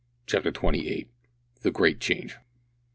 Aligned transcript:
CHAPTER 0.25 0.51
TWENTY 0.51 0.89
EIGHT. 0.89 1.11
THE 1.61 1.69
GREAT 1.69 1.99
CHANGE. 1.99 2.35